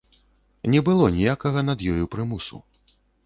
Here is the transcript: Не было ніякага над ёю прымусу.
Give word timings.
Не 0.75 0.79
было 0.87 1.09
ніякага 1.17 1.63
над 1.69 1.85
ёю 1.93 2.03
прымусу. 2.17 2.63